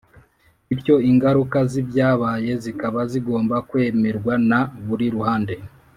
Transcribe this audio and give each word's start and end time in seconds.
bityo 0.67 0.95
ingaruka 1.09 1.57
z'ibyabaye 1.71 2.51
zikaba 2.63 2.99
zigomba 3.11 3.55
kwemerwa 3.69 4.33
na 4.49 4.59
buri 4.87 5.05
ruhande. 5.15 5.55